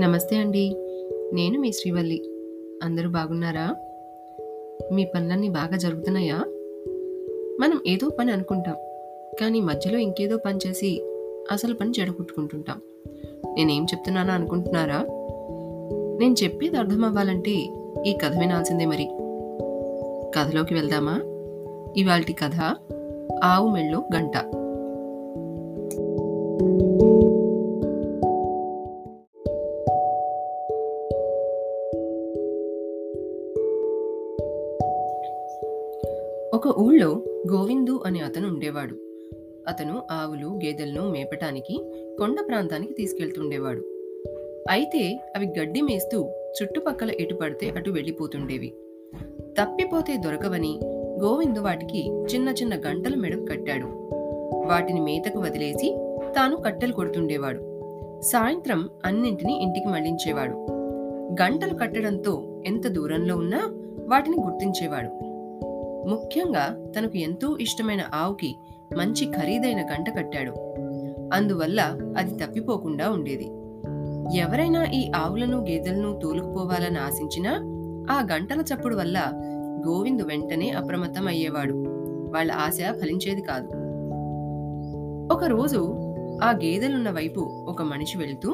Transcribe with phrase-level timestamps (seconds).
[0.00, 0.76] నమస్తే అండి.
[1.32, 2.22] నేను మీ శ్రీవల్లి.
[2.82, 3.74] అందరూ బాగున్నారా?
[4.92, 6.36] మీ పనులన్నీ బాగా జరుగుతున్నాయా?
[7.60, 8.74] మనం ఏదో పని అనుకుంటాం.
[9.40, 11.02] కానీ మధ్యలో ఇంకేదో పని చేసి
[11.52, 12.80] అసలు పని చెడగొట్టుకుంటుంటాం.
[13.56, 15.06] నేనేం చెప్తున్నానా అనుకుంటున్నారా?
[16.20, 17.50] నేను చెప్పేది అర్థమవ్వాలంటే
[18.06, 19.04] ఈ కథ వినాల్సిందే మరి.
[20.38, 21.20] కథలోకి వెళ్దామా?
[21.96, 22.74] ఇవాల్టి కథ
[23.44, 24.63] ఆవు మెళ్ళో గంట.
[36.54, 37.22] ఒక ఊళ్ళో
[37.52, 38.94] గోవిందు అనే అతను ఉండేవాడు.
[39.68, 41.78] అతను ఆవులు, గేదెలను మేపటానికి
[42.18, 43.80] కొండ ప్రాంతానికి తీసుకెళ్తుండేవాడు.
[44.70, 48.74] అయితే అవి గడ్డి మేస్తూ చుట్టుపక్కల ఎటు పడితే అటు వెళ్ళిపోతుండేవి.
[49.60, 50.80] తప్పిపోతే దొరకవని
[51.22, 53.86] గోవిందు వాటికి చిన్న చిన్న గంటలు మెడ కట్టాడు.
[54.66, 55.96] వాటిని మేతకు వదిలేసి
[56.36, 57.58] తాను కట్టెలు కొడుతుండేవాడు.
[58.20, 60.66] సాయంత్రం అన్నింటినీ ఇంటికి మళ్ళించేవాడు.
[61.42, 63.58] గంటలు కట్టడంతో ఎంత దూరంలో ఉన్నా
[64.08, 65.33] వాటిని గుర్తించేవాడు.
[66.08, 68.56] ముఖ్యంగా తనకు ఎంతో ఇష్టమైన ఆవుకి
[68.96, 70.54] మంచి ఖరీదైన గంట కట్టాడు.
[71.34, 71.80] అందువల్ల
[72.18, 73.50] అది తప్పిపోకుండా ఉండేది.
[74.38, 77.50] ఎవరైనా ఈ ఆవులను, గేదెలను తోలుకుపోవాలని ఆశించినా
[78.10, 79.30] ఆ గంటల చప్పుడు వల్ల
[79.86, 81.74] గోవిందు వెంటనే అప్రమత్తం అయ్యేవాడు.
[82.34, 83.68] వాళ్ళ ఆశ ఫలించేది కాదు.
[85.32, 85.94] ఒకరోజు
[86.44, 88.50] ఆ గేదెలున్న వైపు ఒక మనిషి వెళ్తూ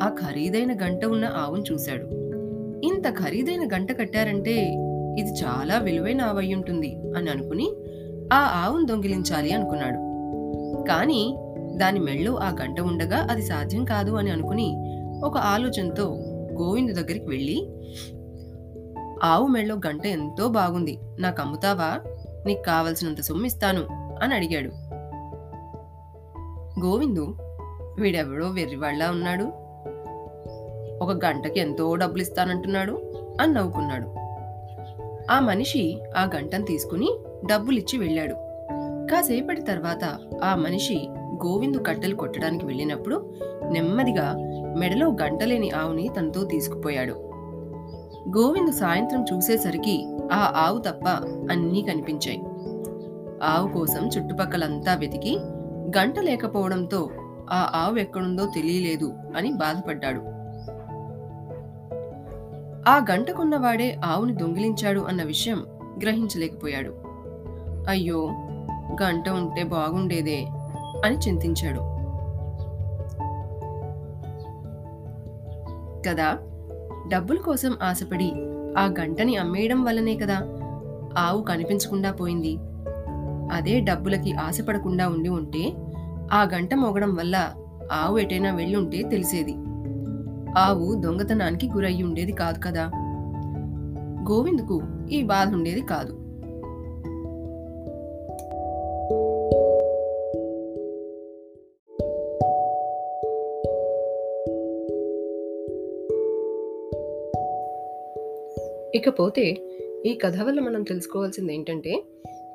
[0.00, 2.06] ఆ ఖరీదైన గంట ఉన్న ఆవును చూశాడు.
[2.86, 4.76] ఇంత ఖరీదైన గంట కట్టారంటే
[5.18, 7.72] ఇది చాలా విలువైన ఆవయ్యుంటుంది అని అనుకుని
[8.32, 10.14] ఆ ఆవును దొంగిలించాలి అనుకున్నాడు.
[10.88, 11.36] కానీ
[11.76, 14.74] దాని మెళ్ళో ఆ గంట ఉండగా అది సాధ్యం కాదు అని అనుకుని
[15.24, 16.04] ఒక ఆలోచనతో
[16.52, 17.68] గోవిందు దగ్గరికి వెళ్ళి
[19.22, 20.98] ఆవు మెళ్ళో గంట ఎంతో బాగుంది.
[21.18, 22.00] నాకు అమ్ముతావా?
[22.46, 23.80] నీకు కావలసినంత సొమ్ము ఇస్తాను
[24.22, 24.70] అని అడిగాడు.
[26.86, 27.36] గోవిందు
[27.98, 29.44] వీడెవడో వెర్రివాళ్ళ ఉన్నాడు.
[31.04, 34.23] ఒక గంటకి ఎంతో డబ్బులు ఇస్తానంటున్నాడు అని నవ్వుకున్నాడు.
[35.30, 38.34] ఆ మనిషి ఆ గంటను తీసుకుని డబ్బులిచ్చి వెళ్ళాడు.
[39.10, 41.08] కాసేపటి తర్వాత ఆ మనిషి
[41.46, 43.34] గోవిందు కట్టెలు కొట్టడానికి వెళ్ళినప్పుడు
[43.70, 44.34] నెమ్మదిగా
[44.78, 47.12] మెడలో గంటలేని ఆవుని తనతో తీసుకుపోయాడు.
[48.38, 51.08] గోవిందు సాయంత్రం చూసేసరికి ఆ ఆవు తప్ప
[51.50, 52.42] అన్నీ కనిపించాయి.
[53.42, 55.38] ఆవు కోసం చుట్టుపక్కలంతా వెతికి
[55.98, 57.10] గంట లేకపోవడంతో
[57.50, 60.33] ఆ ఆవు ఎక్కడుందో తెలియలేదు అని బాధపడ్డాడు.
[62.88, 65.66] ఆ గంటకున్నవాడే ఆవుని దొంగిలించాడు అన్న విషయం
[66.02, 66.94] గ్రహించలేకపోయాడు.
[67.88, 68.28] అయ్యో
[69.02, 70.44] గంట ఉంటే బాగుండేదే
[71.04, 71.78] అని చింతించాడు.
[76.08, 76.38] కదా
[77.12, 78.32] డబ్బుల కోసం ఆశపడి
[78.78, 80.36] ఆ గంటని అమ్మేయడం వల్లనే కదా
[81.18, 82.56] ఆవు కనిపించకుండా పోయింది.
[83.52, 85.72] అదే డబ్బులకి ఆశపడకుండా ఉండి ఉంటే
[86.32, 87.54] ఆ గంట మోగడం వల్ల
[87.92, 89.54] ఆవు ఎటైనా వెళ్ళి ఉంటే తెలిసేది.
[90.58, 92.90] ఆవు దొంగతనానికి గురయ్యి ఉండేది కాదు కదా.
[94.30, 96.12] గోవిందుకు ఈ బాధ ఉండేది కాదు.
[108.94, 109.56] ఇకపోతే
[110.06, 112.02] ఈ కథ వల్ల మనం తెలుసుకోవాల్సింది ఏంటంటే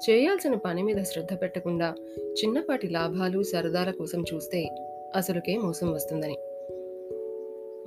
[0.10, 4.70] చేయాల్సిన పని మీద శ్రద్ధ పెట్టకుండా చిన్నపాటి లాభాలు సరదాల కోసం చూస్తే
[5.16, 6.38] అసలుకే మోసం వస్తుందని.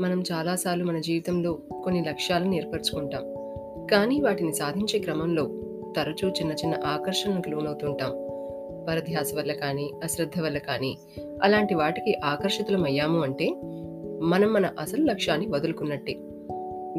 [0.00, 3.22] మనం చాలాసార్లు మన జీవితంలో కొన్ని లక్ష్యాలను ఏర్పరచుకుంటాం.
[3.86, 5.50] కానీ వాటిని సాధించే క్రమంలో
[5.96, 8.10] తరచూ చిన్న చిన్న ఆకర్షణలకు లోనవుతుంటాం.
[8.88, 10.98] పరధ్యాస వల్ల కానీ అశ్రద్ధ వల్ల కానీ
[11.42, 13.50] అలాంటి వాటికి ఆకర్షితులం అయ్యాము అంటే
[14.22, 16.12] మనం మన అసలు లక్ష్యాన్ని వదులుకున్నట్టే.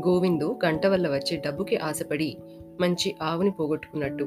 [0.08, 2.38] గోవిందు గంట వల్ల వచ్చే డబ్బుకి ఆశపడి
[2.82, 4.24] మంచి ఆవుని పోగొట్టుకున్నట్టు.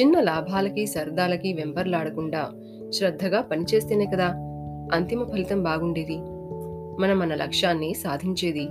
[0.00, 2.50] చిన్న లాభాలకి సరదాలకి వెంపర్లాడకుండా
[2.90, 4.26] శ్రద్ధగా పనిచేస్తేనే కదా
[4.92, 6.18] అంతిమ ఫలితం బాగుండేది.
[7.00, 8.68] మనం మన లక్ష్యాన్ని సాధించేది.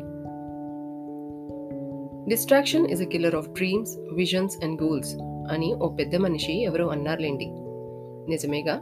[2.30, 7.46] Distraction is a killer of dreams visions and goals అని ఓ పెద్ద మనిషి ఎవరో అన్నారులేండి.
[8.32, 8.82] నిజమేగా?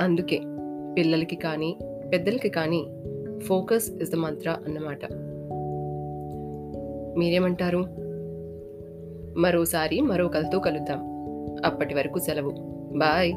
[0.00, 0.40] అందుకే
[0.98, 1.76] పిల్లలకి కానీ
[2.12, 2.86] పెద్దలకి కానీ
[3.38, 5.12] ఫోకస్ ఇస్ ద మంత్ర అన్నమాట.
[7.18, 7.84] మీరేమంటారు?
[9.40, 10.98] మరోసారి మరో కలతో కలుద్దాం.
[11.64, 12.50] అప్పటి వరకు సెలవు.
[12.96, 13.32] బాయ్.